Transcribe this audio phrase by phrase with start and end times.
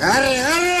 [0.00, 0.76] ¡Arre, arre!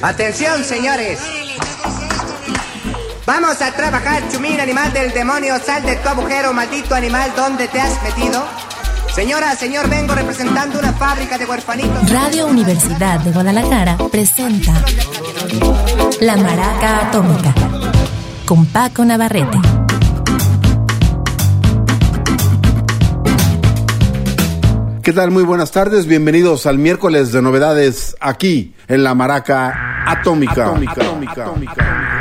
[0.00, 1.18] Atención, señores.
[3.26, 5.58] Vamos a trabajar, chumín, animal del demonio.
[5.64, 8.42] Sal de tu agujero, maldito animal, ¿dónde te has metido?
[9.14, 12.08] Señora, señor, vengo representando una fábrica de huerfanitos.
[12.08, 14.72] Radio Universidad de Guadalajara presenta
[16.20, 17.52] La Maraca Atómica
[18.46, 19.77] con Paco Navarrete.
[25.08, 25.30] ¿Qué tal?
[25.30, 26.04] Muy buenas tardes.
[26.04, 30.66] Bienvenidos al miércoles de novedades aquí en la Maraca Atómica.
[30.66, 32.17] Atómica.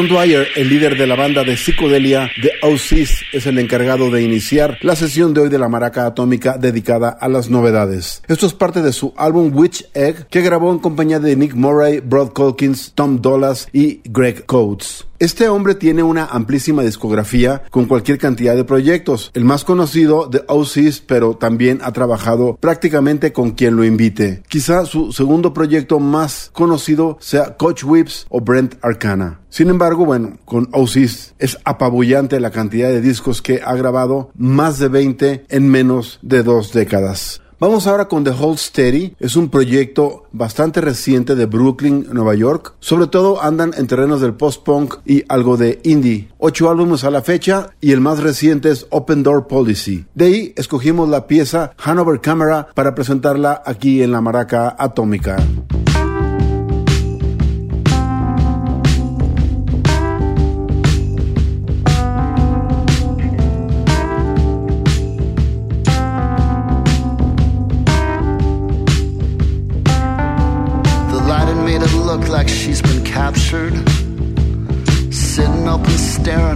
[0.00, 4.22] John Dwyer, el líder de la banda de psicodelia The OCs, es el encargado de
[4.22, 8.22] iniciar la sesión de hoy de la maraca atómica dedicada a las novedades.
[8.26, 12.00] Esto es parte de su álbum Witch Egg, que grabó en compañía de Nick Murray,
[12.00, 15.04] Brad Colkins, Tom Dolas y Greg Coates.
[15.20, 19.30] Este hombre tiene una amplísima discografía con cualquier cantidad de proyectos.
[19.34, 24.42] El más conocido de OCs, pero también ha trabajado prácticamente con quien lo invite.
[24.48, 29.40] Quizá su segundo proyecto más conocido sea Coach Whips o Brent Arcana.
[29.50, 34.78] Sin embargo, bueno, con OCs es apabullante la cantidad de discos que ha grabado, más
[34.78, 37.42] de 20 en menos de dos décadas.
[37.60, 39.16] Vamos ahora con The Hold Steady.
[39.20, 42.72] Es un proyecto bastante reciente de Brooklyn, Nueva York.
[42.80, 46.30] Sobre todo andan en terrenos del post-punk y algo de indie.
[46.38, 50.06] Ocho álbumes a la fecha y el más reciente es Open Door Policy.
[50.14, 55.36] De ahí escogimos la pieza Hanover Camera para presentarla aquí en la Maraca Atómica.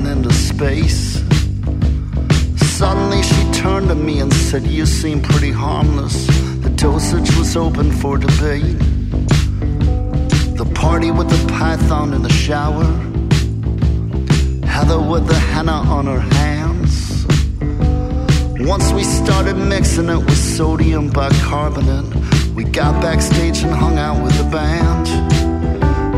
[0.02, 1.22] Into space.
[2.56, 6.26] Suddenly she turned to me and said, You seem pretty harmless.
[6.64, 8.78] The dosage was open for debate.
[10.58, 12.84] The party with the python in the shower,
[14.66, 17.24] Heather with the henna on her hands.
[18.66, 22.12] Once we started mixing it with sodium bicarbonate,
[22.54, 25.06] we got backstage and hung out with the band.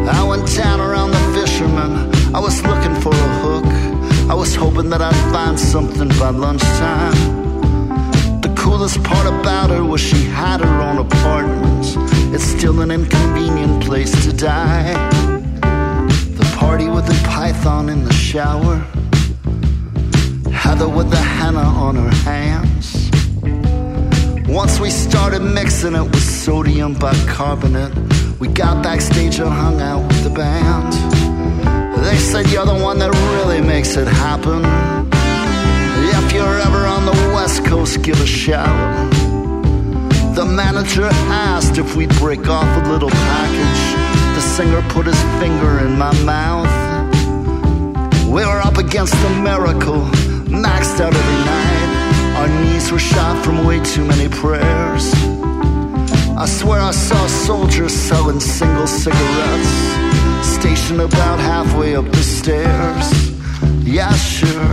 [0.09, 2.16] I went down around the fisherman.
[2.35, 3.65] I was looking for a hook.
[4.31, 7.15] I was hoping that I'd find something by lunchtime.
[8.41, 11.85] The coolest part about her was she had her own apartment.
[12.35, 14.93] It's still an inconvenient place to die.
[16.41, 18.77] The party with the python in the shower.
[20.53, 23.11] Heather with the henna on her hands.
[24.49, 27.95] Once we started mixing it with sodium bicarbonate,
[28.41, 31.16] we got backstage and hung out with the band.
[32.07, 34.63] They said you're the one that really makes it happen.
[36.19, 39.11] If you're ever on the West Coast, give a shout.
[40.37, 41.09] The manager
[41.51, 43.83] asked if we'd break off a little package.
[44.37, 46.71] The singer put his finger in my mouth.
[48.27, 50.03] We were up against a miracle,
[50.47, 52.37] maxed out every night.
[52.39, 55.13] Our knees were shot from way too many prayers.
[56.39, 59.75] I swear I saw soldiers selling single cigarettes,
[60.61, 63.07] stationed about halfway up the stairs.
[63.85, 64.73] Yeah, sure.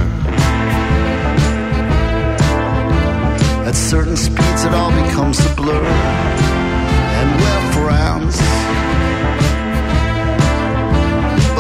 [3.68, 5.86] At certain speeds, it all becomes a blur,
[7.20, 7.54] and we're.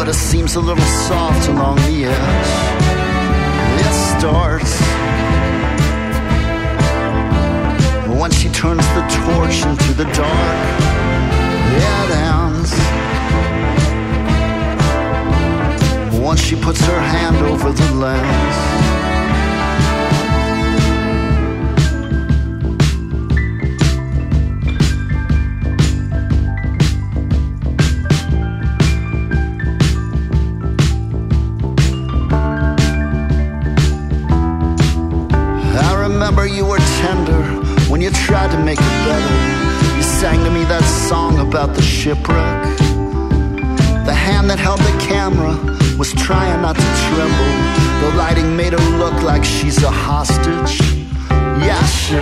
[0.03, 2.51] But it seems a little soft along the edge.
[3.79, 4.73] It starts
[8.19, 10.93] when she turns the torch into the dark.
[11.75, 12.52] It ends
[16.23, 18.55] once she puts her hand over the lens.
[35.75, 37.43] I remember you were tender
[37.91, 39.97] when you tried to make it better.
[39.97, 42.82] You sang to me that song about the shipwreck.
[44.05, 45.55] The hand that held the camera
[45.97, 47.53] was trying not to tremble.
[48.01, 50.81] The lighting made her look like she's a hostage.
[51.63, 52.19] Yeah, sure.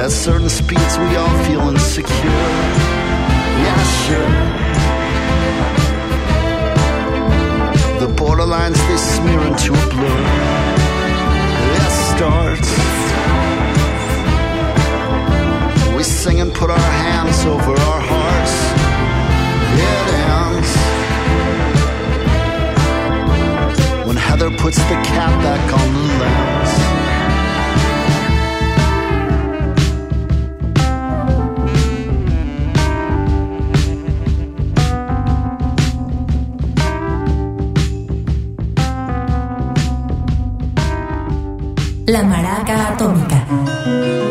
[0.00, 2.46] At certain speeds, we all feel insecure.
[3.64, 4.30] Yeah, sure.
[8.00, 10.20] The borderlines they smear into a blur.
[11.76, 13.09] It starts.
[16.00, 18.54] We sing and put our hands over our hearts.
[19.76, 20.08] It
[20.40, 20.72] ends.
[24.06, 26.72] When Heather puts the cap back on the lens.
[42.06, 44.29] La maraca atómica.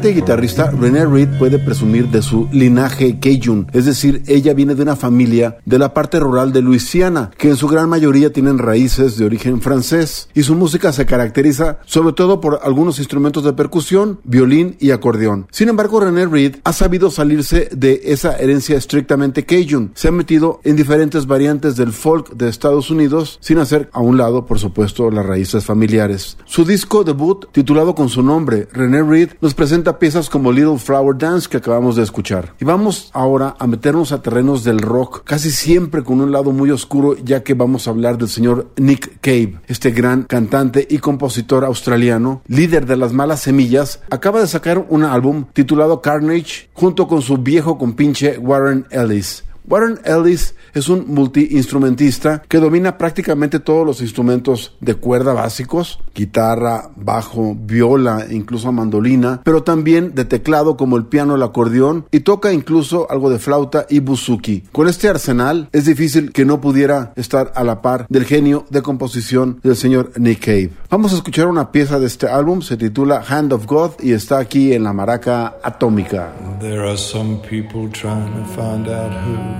[0.00, 4.80] Cantante guitarrista, Renee Reed puede presumir de su linaje Cajun, es decir, ella viene de
[4.80, 9.18] una familia de la parte rural de Luisiana, que en su gran mayoría tienen raíces
[9.18, 14.20] de origen francés, y su música se caracteriza sobre todo por algunos instrumentos de percusión,
[14.24, 15.48] violín y acordeón.
[15.50, 20.62] Sin embargo, Renee Reed ha sabido salirse de esa herencia estrictamente Cajun, se ha metido
[20.64, 25.10] en diferentes variantes del folk de Estados Unidos, sin hacer a un lado, por supuesto,
[25.10, 26.38] las raíces familiares.
[26.46, 31.16] Su disco debut, titulado con su nombre, Renee Reed, nos presenta piezas como Little Flower
[31.16, 32.54] Dance que acabamos de escuchar.
[32.60, 36.70] Y vamos ahora a meternos a terrenos del rock, casi siempre con un lado muy
[36.70, 41.64] oscuro, ya que vamos a hablar del señor Nick Cave, este gran cantante y compositor
[41.64, 47.22] australiano, líder de las malas semillas, acaba de sacar un álbum titulado Carnage junto con
[47.22, 49.44] su viejo compinche Warren Ellis.
[49.70, 56.90] Warren Ellis es un multiinstrumentista que domina prácticamente todos los instrumentos de cuerda básicos, guitarra,
[56.96, 62.52] bajo, viola, incluso mandolina, pero también de teclado como el piano, el acordeón y toca
[62.52, 64.64] incluso algo de flauta y buzuki.
[64.72, 68.82] Con este arsenal es difícil que no pudiera estar a la par del genio de
[68.82, 70.70] composición del señor Nick Cave.
[70.90, 74.38] Vamos a escuchar una pieza de este álbum, se titula Hand of God y está
[74.38, 76.32] aquí en la maraca atómica.
[76.58, 79.59] There are some people trying to find out who.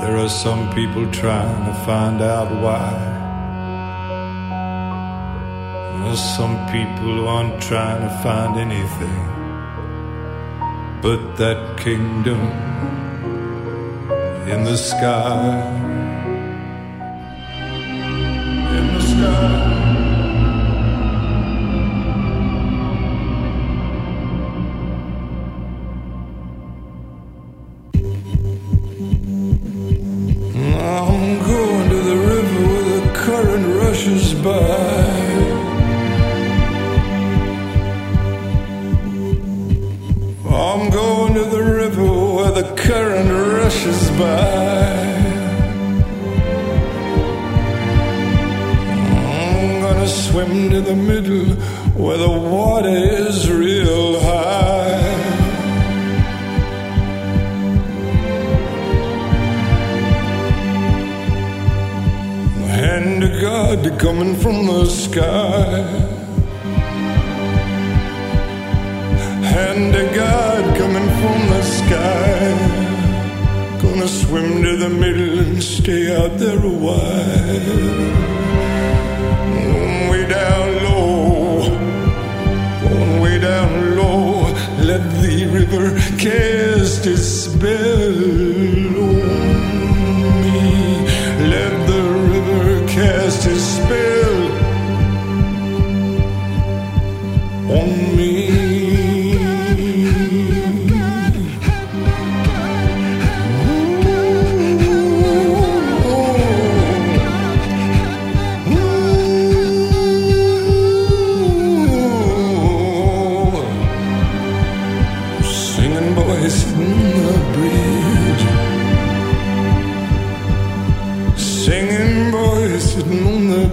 [0.00, 3.14] There are some people trying to find out why.
[6.00, 9.36] There's some people who aren't trying to find anything
[11.06, 12.40] but that kingdom
[14.48, 15.62] in the sky.
[18.76, 19.85] In the sky.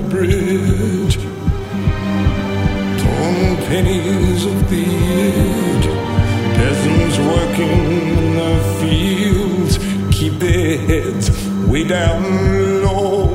[0.10, 1.16] Bridge.
[3.02, 4.86] Torn pennies of the
[5.26, 5.88] edge.
[6.58, 9.78] Peasants working in the fields
[10.16, 11.30] keep their heads
[11.68, 12.22] way down
[12.84, 13.26] low.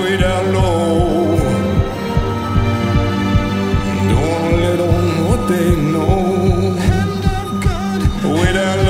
[0.00, 1.36] Way down low.
[4.10, 6.14] Don't let on what they know.
[8.36, 8.83] Way down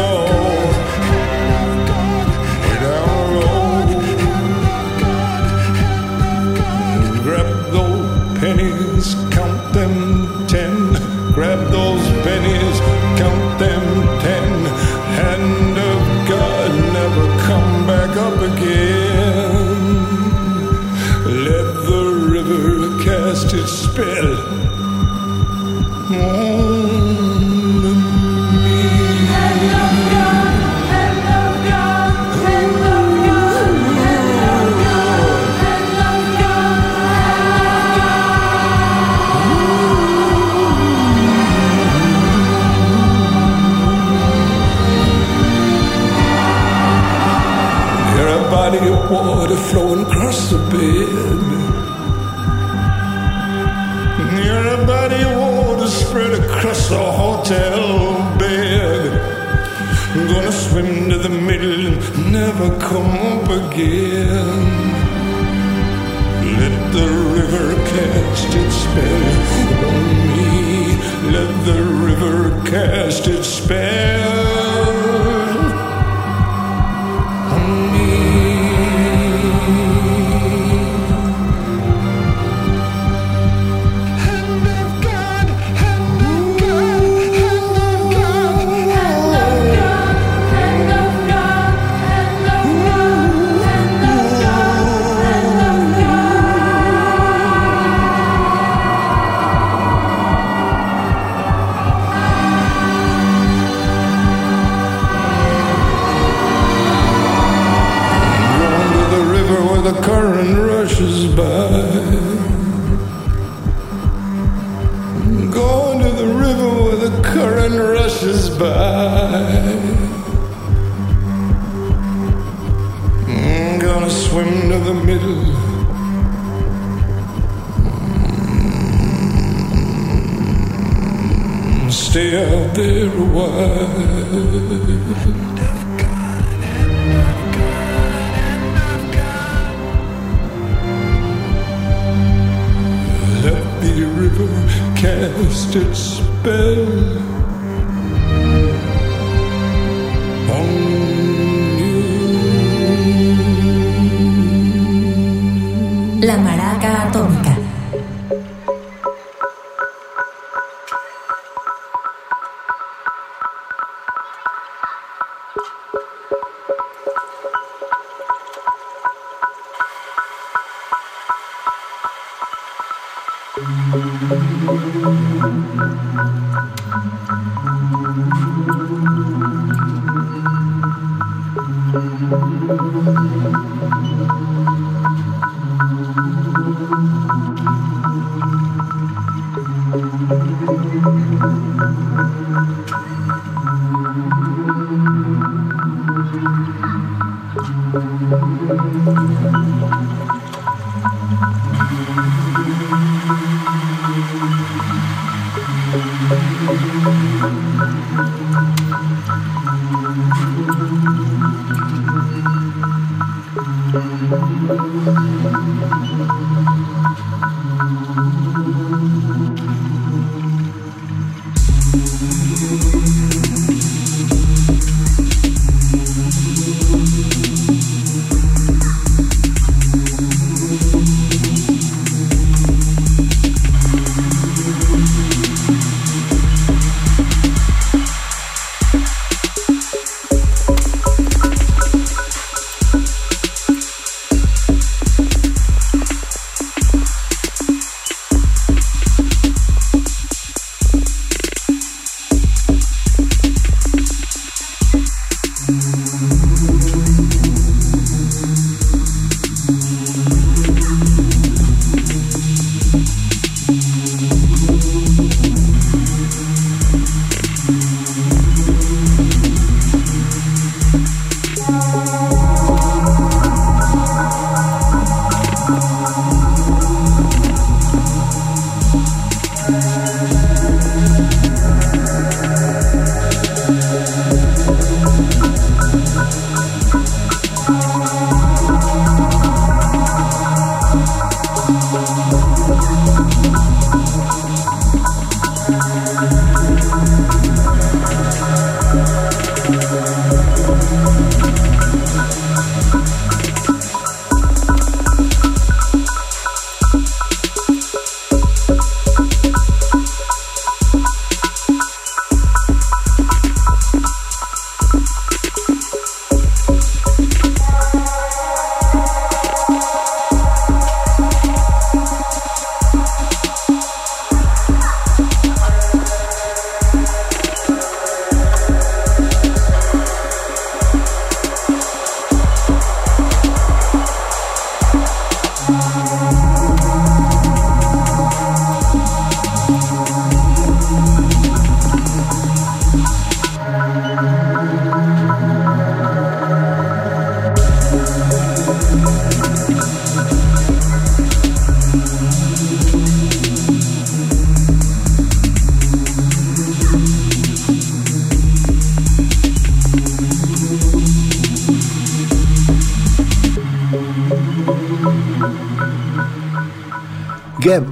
[62.46, 64.64] never come up again.
[66.60, 70.50] Let the river cast its spell on me.
[71.36, 74.33] Let the river cast its spell.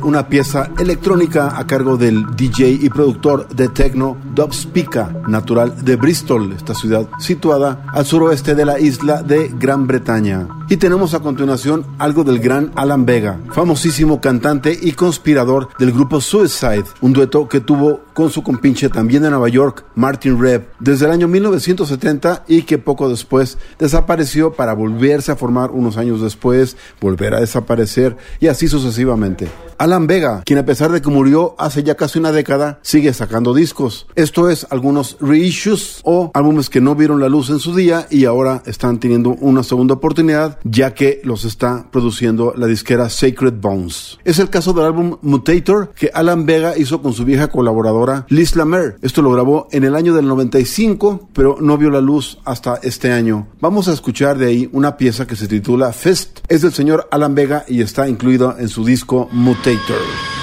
[0.04, 5.96] Una pieza electrónica a cargo del DJ y productor de techno Dub Spica, natural de
[5.96, 10.48] Bristol, esta ciudad situada al suroeste de la isla de Gran Bretaña.
[10.68, 16.20] Y tenemos a continuación algo del gran Alan Vega, famosísimo cantante y conspirador del grupo
[16.20, 21.06] Suicide, un dueto que tuvo con su compinche también de Nueva York, Martin Reb, desde
[21.06, 26.76] el año 1970 y que poco después desapareció para volverse a formar unos años después,
[27.00, 29.48] volver a desaparecer y así sucesivamente.
[29.82, 33.52] Alan Vega, quien a pesar de que murió hace ya casi una década, sigue sacando
[33.52, 34.06] discos.
[34.14, 38.24] Esto es algunos reissues o álbumes que no vieron la luz en su día y
[38.24, 44.20] ahora están teniendo una segunda oportunidad ya que los está produciendo la disquera Sacred Bones.
[44.22, 48.54] Es el caso del álbum Mutator que Alan Vega hizo con su vieja colaboradora Liz
[48.54, 48.98] Lamer.
[49.02, 53.10] Esto lo grabó en el año del 95, pero no vio la luz hasta este
[53.10, 53.48] año.
[53.60, 56.38] Vamos a escuchar de ahí una pieza que se titula Fest.
[56.46, 59.71] Es del señor Alan Vega y está incluida en su disco Mutator.
[59.72, 60.41] dictator.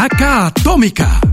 [0.00, 1.29] Maraca Atómica.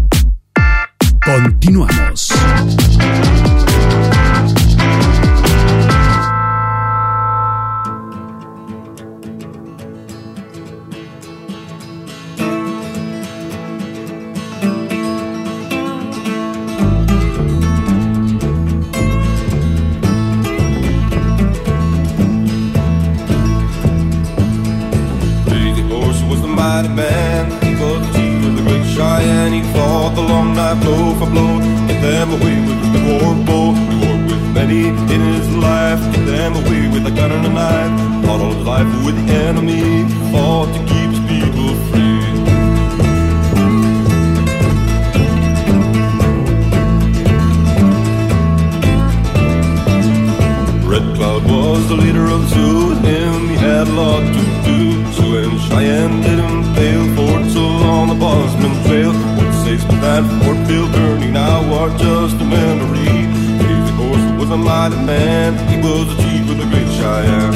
[34.67, 35.99] Many in his life.
[36.25, 38.25] Them away with a gun and a knife.
[38.25, 40.03] Fought all his life with the enemy.
[40.31, 42.17] Fought to keep people free.
[50.91, 54.43] Red Cloud was the leader of the Sioux, and him he had a lot to
[54.67, 55.11] do.
[55.13, 59.13] So when Cheyenne didn't fail, Fort still on the Bosman Trail.
[59.37, 62.96] What says that Fort Bill burning now are just a memory.
[64.57, 67.53] A mighty man, he was the chief of the great Cheyenne.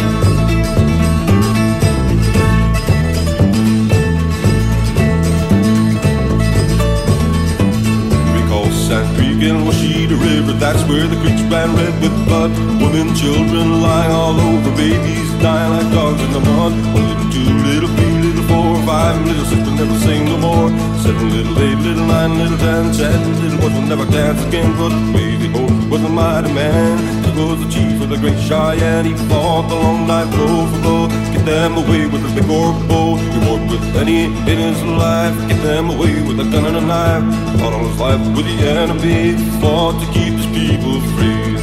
[8.88, 10.54] Sand Creek and Washita River.
[10.60, 12.52] That's where the creeks ran red with blood.
[12.82, 16.74] Women, children lying all over, babies dying like dogs in the mud.
[16.94, 20.70] One little, two little, three little, four, five little six will never sing no more.
[21.00, 24.76] Seven little, eight little, nine little, ten, ten little boys will never dance again.
[24.78, 25.31] But Horse
[25.92, 26.98] was a mighty man.
[27.26, 29.04] He was the chief of the great Cheyenne.
[29.04, 31.08] He fought the long night blow for blow.
[31.34, 33.18] Get them away with a big old bow.
[33.18, 35.36] He worked with any in his life.
[35.50, 37.60] Get them away with a gun and a knife.
[37.60, 39.36] Fought all his life with the enemy.
[39.60, 41.60] Fought to keep his people free.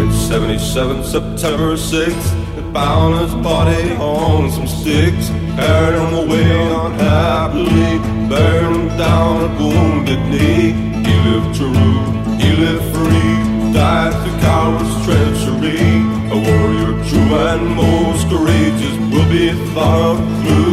[0.00, 5.30] In 77, September 6th, they found his body on some sticks.
[5.58, 6.50] Carried him away
[6.84, 10.70] unhappily, buried him down at Wounded Knee.
[11.06, 11.98] He lived true,
[12.42, 13.34] he lived free,
[13.72, 15.82] died through coward's treachery.
[16.30, 20.67] A warrior true and most courageous will be of through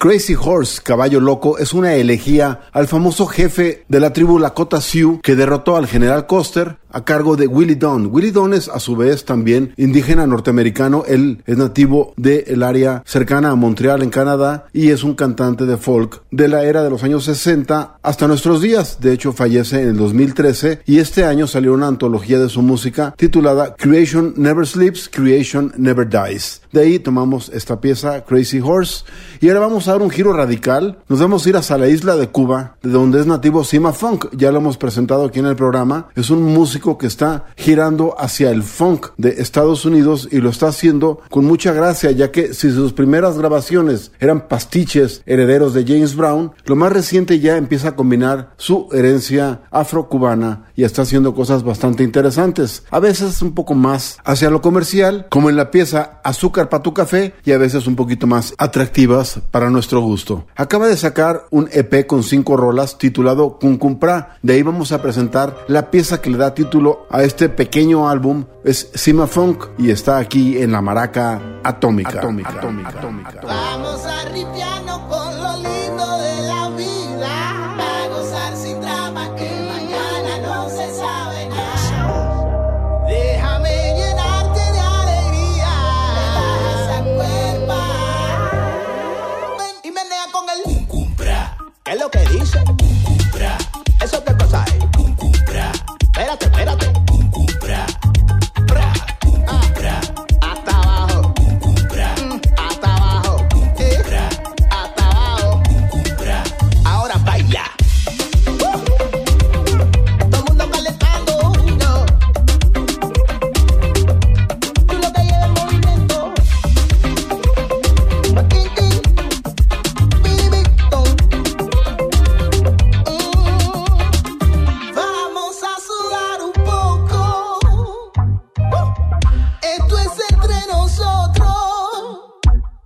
[0.00, 5.20] Crazy Horse, Caballo Loco, es una elegía al famoso jefe de la tribu Lakota Sioux
[5.22, 8.08] que derrotó al general Custer a cargo de Willie Don.
[8.12, 13.50] Willie Don es a su vez también indígena norteamericano, él es nativo del área cercana
[13.50, 17.02] a Montreal en Canadá y es un cantante de folk de la era de los
[17.02, 18.98] años 60 hasta nuestros días.
[19.00, 23.14] De hecho fallece en el 2013 y este año salió una antología de su música
[23.16, 26.62] titulada Creation Never Sleeps, Creation Never Dies.
[26.72, 29.04] De ahí tomamos esta pieza Crazy Horse
[29.40, 30.98] y ahora vamos a dar un giro radical.
[31.08, 34.26] Nos vamos a ir hasta la isla de Cuba, de donde es nativo Sima Funk.
[34.32, 36.08] Ya lo hemos presentado aquí en el programa.
[36.14, 40.68] Es un músico que está girando hacia el funk de Estados Unidos y lo está
[40.68, 46.16] haciendo con mucha gracia, ya que si sus primeras grabaciones eran pastiches herederos de James
[46.16, 51.62] Brown, lo más reciente ya empieza a combinar su herencia afrocubana y está haciendo cosas
[51.62, 52.84] bastante interesantes.
[52.90, 56.94] A veces un poco más hacia lo comercial, como en la pieza Azúcar para tu
[56.94, 60.46] café, y a veces un poquito más atractivas para nuestro gusto.
[60.56, 64.38] Acaba de sacar un EP con cinco rolas titulado Cuncumpra.
[64.42, 66.69] De ahí vamos a presentar la pieza que le da título
[67.10, 68.44] a este pequeño álbum.
[68.64, 72.18] Es Sima Funk y está aquí en la maraca atómica.
[72.18, 73.40] atómica, atómica, atómica.
[73.42, 74.79] Vamos a ripiarnos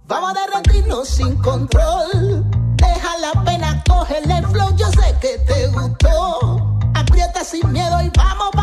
[0.06, 2.44] Vamos a derretirnos sin control.
[2.76, 6.78] Deja la pena, coge el flow, yo sé que te gustó.
[6.94, 8.53] Aprieta sin miedo y vamos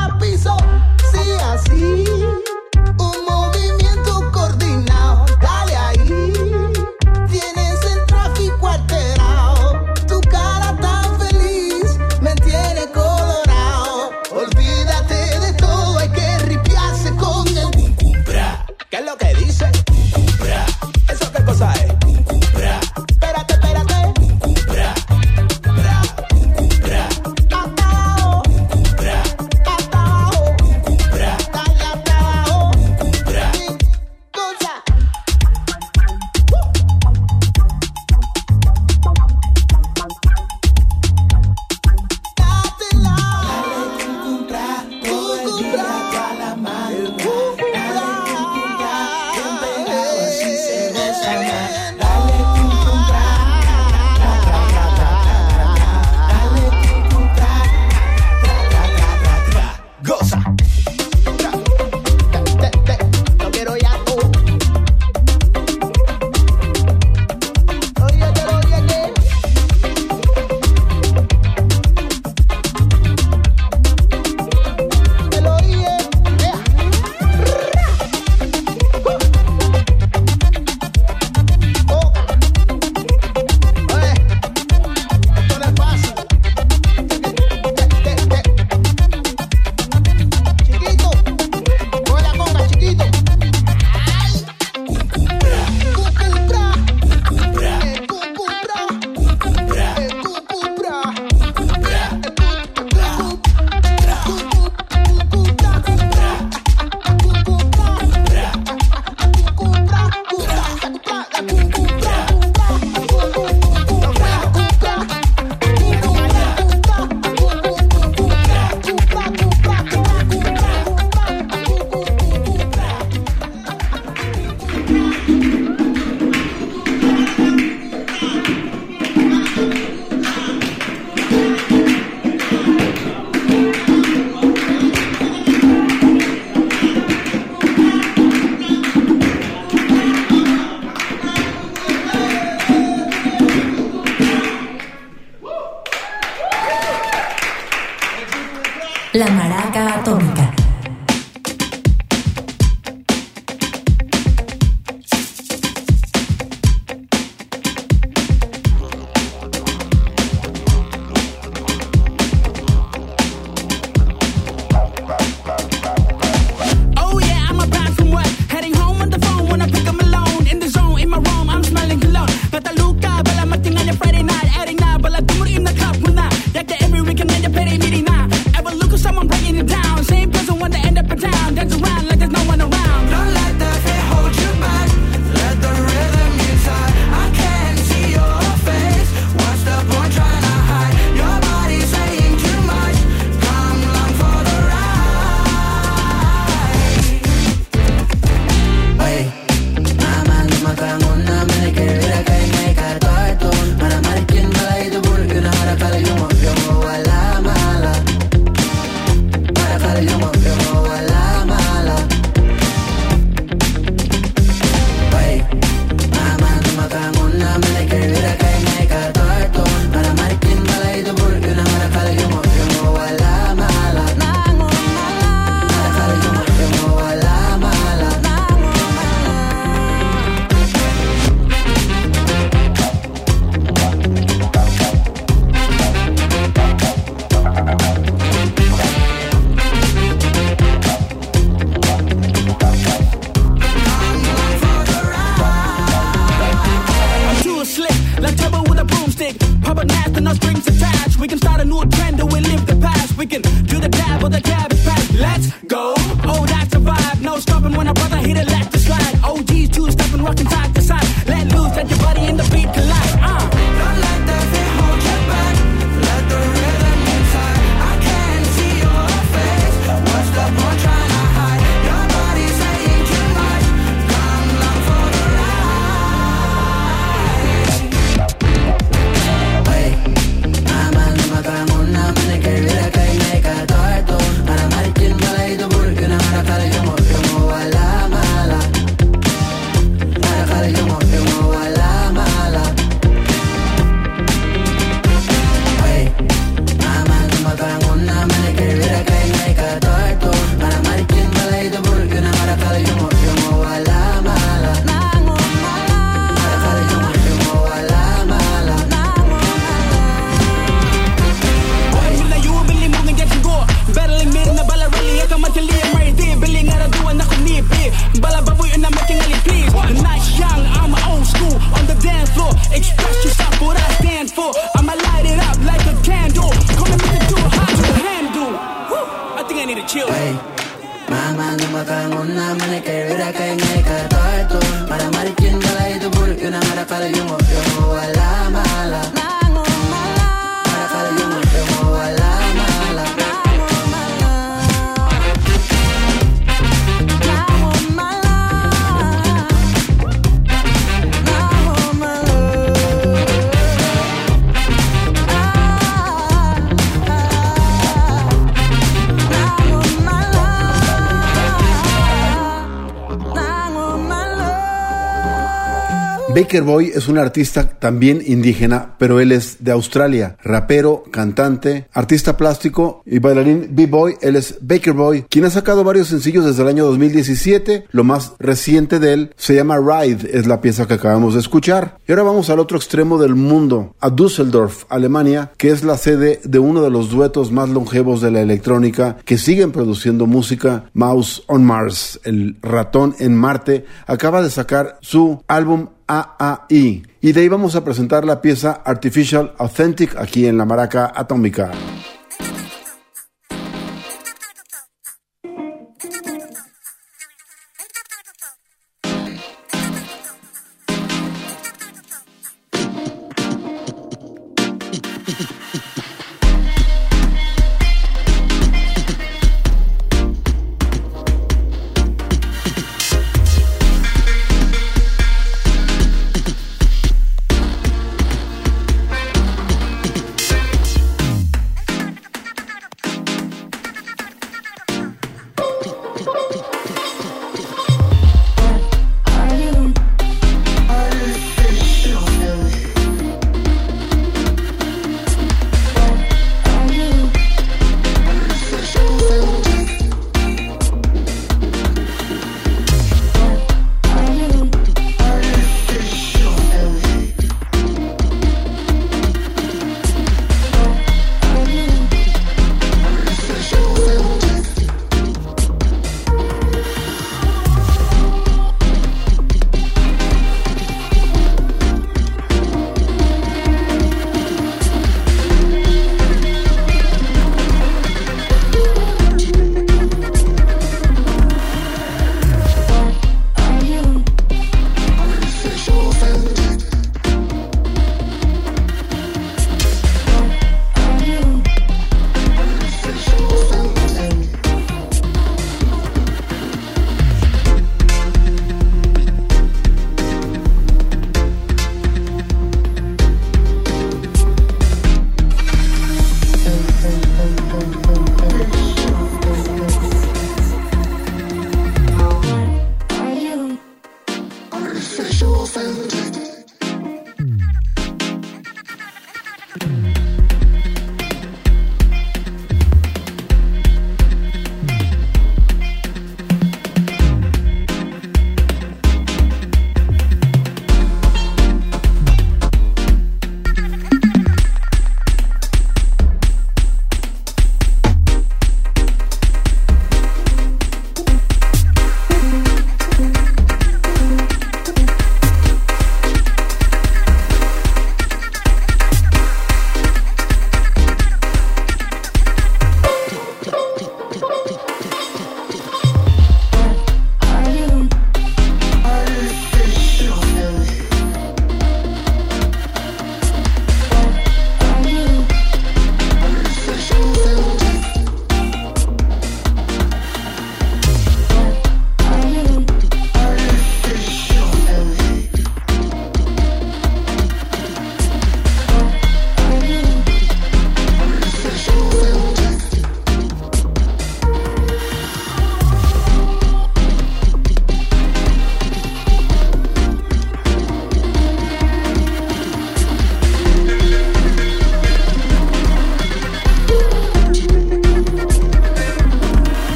[366.52, 370.36] Baker Boy es un artista también indígena, pero él es de Australia.
[370.44, 374.16] Rapero, cantante, artista plástico y bailarín B-Boy.
[374.22, 377.86] Él es Baker Boy, quien ha sacado varios sencillos desde el año 2017.
[377.92, 381.98] Lo más reciente de él se llama Ride, es la pieza que acabamos de escuchar.
[382.06, 386.42] Y ahora vamos al otro extremo del mundo, a Düsseldorf, Alemania, que es la sede
[386.44, 390.84] de uno de los duetos más longevos de la electrónica que siguen produciendo música.
[390.94, 397.04] Mouse on Mars, el ratón en Marte, acaba de sacar su álbum AAI.
[397.22, 401.72] Y de ahí vamos a presentar la pieza Artificial Authentic aquí en la Maraca Atómica.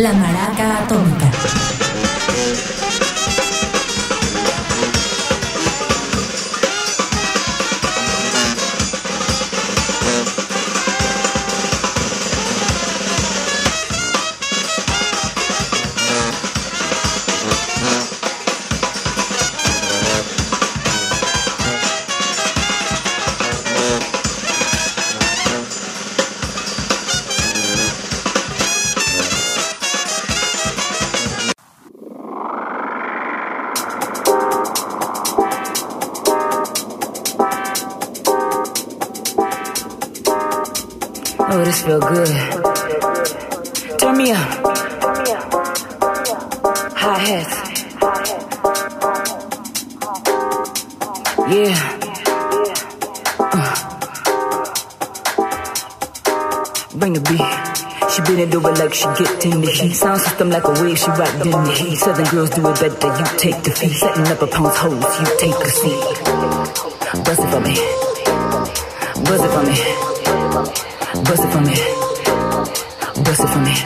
[0.00, 1.29] La Maraca Atómica.
[60.40, 61.96] System like a wave, she ride in the heat.
[61.96, 63.92] Southern girls do it better, you take the feet.
[63.92, 66.00] Setting up a pound's hose, you take a seat.
[67.24, 67.76] Bust it for me.
[69.28, 69.76] Bust it for me.
[71.28, 71.76] Bust it for me.
[73.22, 73.76] Bust it for me.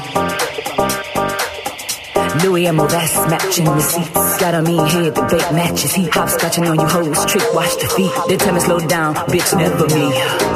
[2.44, 4.38] Louis and matching receipts.
[4.38, 6.12] Got a mean head, the bait matches He heat.
[6.12, 8.12] Hopscotching on you hoes, trick wash the feet.
[8.28, 10.53] They tell me slow down, bitch, never me.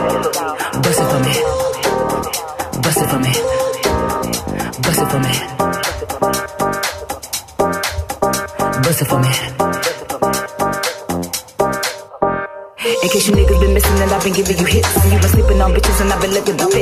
[16.11, 16.78] I've been looking to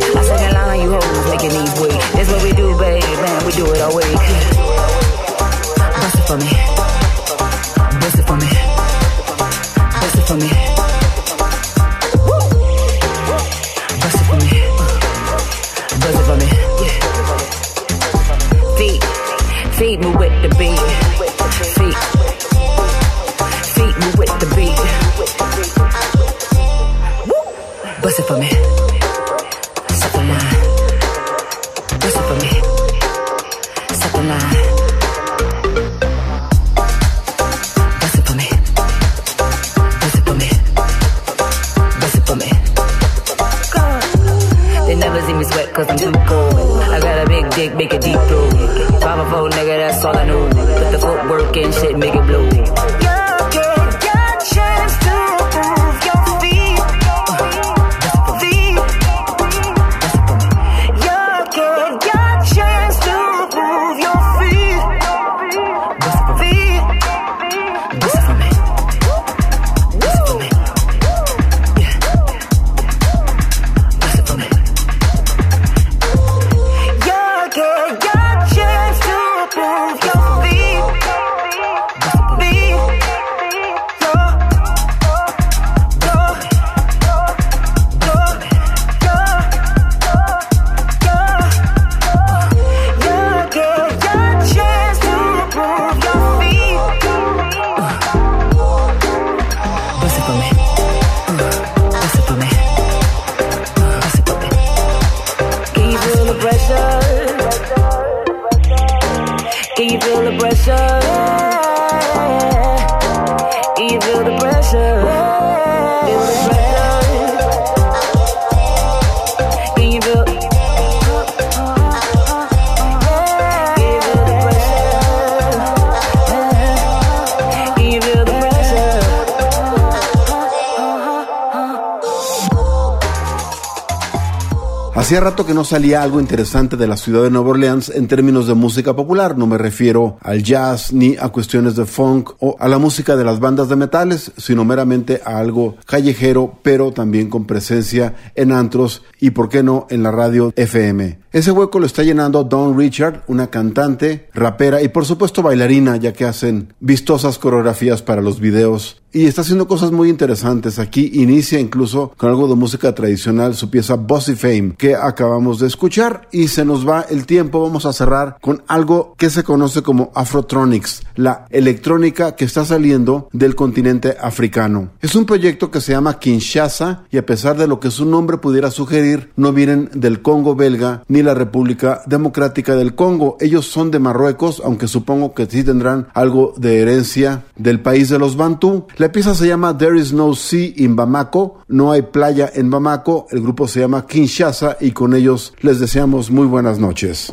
[135.06, 138.48] Hacía rato que no salía algo interesante de la ciudad de Nueva Orleans en términos
[138.48, 139.38] de música popular.
[139.38, 143.22] No me refiero al jazz ni a cuestiones de funk o a la música de
[143.22, 149.04] las bandas de metales, sino meramente a algo callejero, pero también con presencia en antros
[149.20, 151.20] y, por qué no, en la radio FM.
[151.30, 156.14] Ese hueco lo está llenando Dawn Richard, una cantante, rapera y por supuesto bailarina, ya
[156.14, 160.78] que hacen vistosas coreografías para los videos y está haciendo cosas muy interesantes.
[160.78, 165.68] Aquí inicia incluso con algo de música tradicional, su pieza Bossy Fame, que acabamos de
[165.68, 167.62] escuchar y se nos va el tiempo.
[167.62, 173.30] Vamos a cerrar con algo que se conoce como Afrotronics, la electrónica que está saliendo
[173.32, 174.90] del continente africano.
[175.00, 178.36] Es un proyecto que se llama Kinshasa y a pesar de lo que su nombre
[178.36, 183.38] pudiera sugerir, no vienen del Congo belga ni la República Democrática del Congo.
[183.40, 188.18] Ellos son de Marruecos, aunque supongo que sí tendrán algo de herencia del país de
[188.18, 188.86] los Bantú.
[189.10, 193.26] Pieza se llama There is no sea in Bamako, no hay playa en Bamako.
[193.30, 197.32] El grupo se llama Kinshasa y con ellos les deseamos muy buenas noches.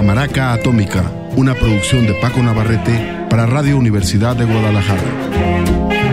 [0.00, 1.04] La Maraca Atómica,
[1.36, 6.09] una producción de Paco Navarrete para Radio Universidad de Guadalajara.